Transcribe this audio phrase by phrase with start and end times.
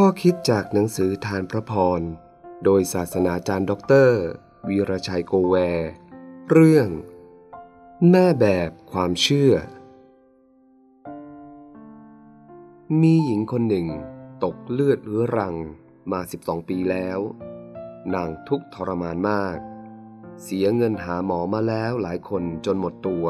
[0.00, 2.00] ข้อคิดจากหนังสือธารพระพร
[2.64, 4.20] โดยศาสนาจารย์ด็อกเตอร์
[4.68, 5.90] วีรชัยโกแวร์
[6.50, 6.88] เรื่อง
[8.10, 9.52] แม่แบบความเชื่อ
[13.00, 13.86] มีหญิงคนหนึ่ง
[14.44, 15.54] ตกเลือดเรื้อรัง
[16.12, 17.18] มา 12 ปีแล้ว
[18.14, 19.58] นางทุกข์ทรมานมาก
[20.42, 23.26] เสียเงินหาหมอมาแล้วหลายคนจนหมดตัว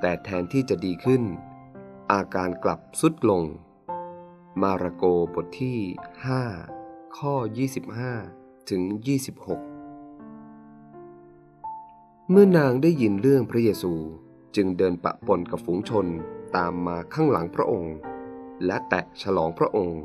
[0.00, 1.22] แต่แทนที่จะดีขึ้น
[2.12, 3.44] อาการกลับสุดลง
[4.60, 5.78] มาระโกบทที่
[6.46, 7.34] 5 ข้อ
[8.02, 8.82] 25 ถึง
[9.76, 13.94] 26 เมื่อนางได้ยินเรื่องพระเยซู
[14.56, 16.06] จึงเดินปะปนกับฝูงชน
[16.56, 17.94] ตามมาข้างหลังพระองค์
[18.66, 20.02] และแตะฉลองพระองค์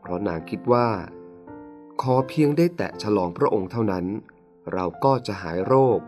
[0.00, 0.88] เพราะนางคิดว่า
[2.02, 4.06] ขอเพียงได้แตะฉลองพระองค์เท่านั้น
[4.72, 6.00] เราก็จะหายโรค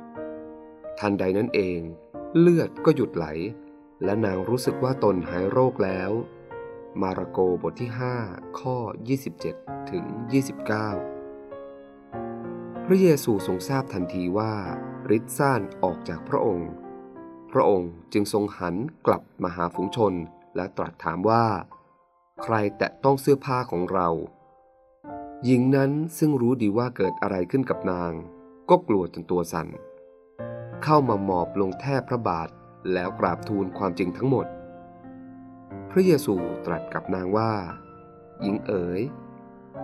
[0.99, 1.81] ทันใดนั้นเอง
[2.39, 3.27] เลือดก็หยุดไหล
[4.05, 6.11] และนางรู้สึกว่าตนหายโรคแล้ว
[7.03, 7.91] มาระโกบทที่
[8.25, 8.77] 5 ข้อ
[9.37, 10.05] 27 ถึง
[11.65, 14.53] 29 พระเยซูทรงทราบทันทีว่า
[15.17, 16.71] ฤทธิ์ซ่านออกจากพระองค์
[17.53, 18.75] พระองค์จึงทรงหัน
[19.07, 20.15] กลับมาหาฝูงชน
[20.57, 21.45] และตรัสถามว่า
[22.43, 24.09] ใครแตะต้องเสื้อผ้าของเรา
[25.45, 28.13] หญิงนั้นซึ่งรู้ดีว่าเกิดอะไรขึ้นกับนาง
[28.71, 29.69] ก็กลัวจนตัวสัน่น
[30.85, 32.49] เข้ามาหมอบลงแทบพระบาท
[32.93, 34.47] แล้วกราบทูลความจริงทั้งหมด
[35.95, 36.35] พระเยซู
[36.67, 37.53] ตรัสกับนางว่า
[38.41, 39.03] หญิงเอ๋ย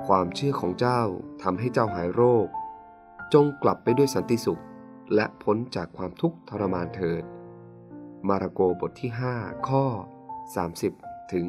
[0.07, 1.03] ความเชื่อของเจ้า
[1.43, 2.47] ทำให้เจ้าหายโรค
[3.35, 4.63] จงกลับไปด้วยสันติสุข
[5.15, 7.25] และพ้นจากความทุกข์ทรมานเถิด
[8.29, 9.85] มาระโกบทที่ 5 ข้อ
[10.57, 11.47] 30 ถึง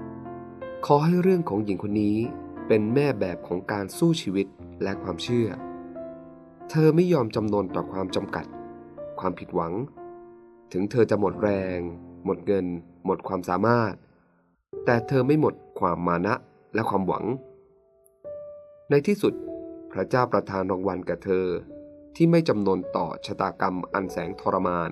[0.00, 2.18] 34 ขอให้เรื่องของหญิงคนนี้
[2.68, 4.46] เป็นแม่แบบของการสู้ชีวิต
[4.82, 5.48] และความเชื่อ
[6.70, 8.46] เธอไม่ยอมจำนนต่อความจำกัด
[9.20, 9.72] ความผิดหวัง
[10.72, 11.80] ถึงเธอจะหมดแรง
[12.24, 12.66] หมดเงิน
[13.04, 13.92] หมดความสามารถ
[14.84, 16.34] แต่เธอไม่หมดความมานะ
[16.74, 17.24] และความหวัง
[18.90, 19.34] ในที่สุด
[19.92, 21.46] พระเจ้าประทานรางวัลแก่เธอ
[22.16, 24.90] ที่ไม่จำนนต่อชะตากรรมอันแสงทรมาน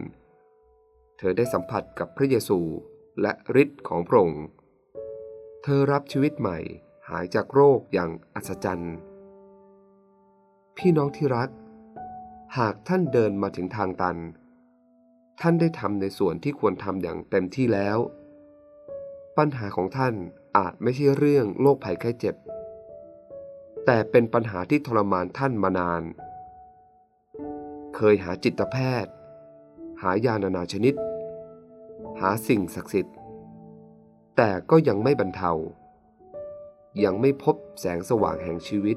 [1.19, 2.61] เธอได้สัมผัสกับพระเยซู
[3.21, 4.45] และฤทธิ์ของพระองค์
[5.63, 6.59] เธอรับชีวิตใหม่
[7.09, 8.95] หายจากโรคอย่างอัศจรรย์
[10.77, 11.51] พี่น้องที่รัก
[12.59, 14.17] หากท่านเดินมาถึงทางตัน
[15.43, 17.99] ท่านได้ทำในส่วนที่ควรทำอย่างเต็มที่แล้ว
[19.39, 20.15] ปัญหาของท่าน
[20.57, 22.35] อาจไม่ใช่เรื่องโรคภัยไข้เจ็บ
[23.87, 26.03] แต่เป็นปัญหาที่ทรมานท่านมานาน
[27.97, 29.13] เคยหาจิตแพทย์
[30.03, 30.95] หายานานาชนิด
[32.21, 33.17] หาสิ่งศักดิ์สิทธิ์
[34.37, 35.53] แต่ก็ยังไม่บรรเทา
[37.05, 38.93] ยังไม่พบแสงสว่างแห่งชีวิ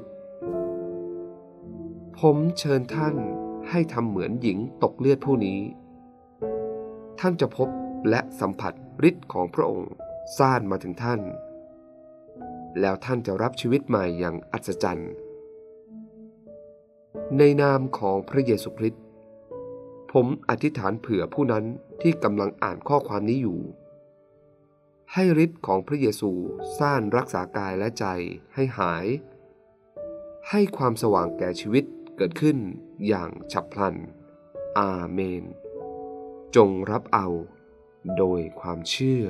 [2.18, 3.16] ผมเชิญท่าน
[3.70, 5.60] ให้ทำเหมือนหญิงตกเลือดผู้นี้
[7.24, 7.68] ท่านจะพบ
[8.10, 8.72] และสัมผัส
[9.08, 9.92] ฤทธิ์ของพระองค์
[10.38, 11.20] ซ่านมาถึงท่าน
[12.80, 15.12] แล้วท่านจะรับชีวิตใหม่อย่างอัศจรรย์
[17.38, 19.02] ในนามของพระเยซูคริสต์
[20.12, 21.64] ผมอธิษฐานเผื่อผู้นั้น
[22.02, 23.60] ที่กำลังอ่านข้อความนี้อยู่
[25.12, 26.30] ให้ฤทธิ์ของพระเยซู
[26.78, 28.06] ซ่านรักษากายและใจ
[28.54, 29.06] ให้หาย
[30.50, 31.84] ให้ความสว่างแก่ชีวิต
[32.16, 32.56] เกิดขึ้น
[33.06, 33.96] อย่างฉับพลัน
[34.78, 35.44] อาเมน
[36.56, 37.28] จงรับเอา
[38.18, 39.24] โดยความเชื่อ